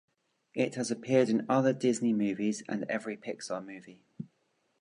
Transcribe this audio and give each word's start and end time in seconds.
It 0.55 0.73
has 0.73 0.89
appeared 0.89 1.29
in 1.29 1.45
other 1.47 1.73
Disney 1.73 2.11
movies 2.11 2.63
and 2.67 2.85
every 2.89 3.15
Pixar 3.15 3.63
movie. 3.63 4.01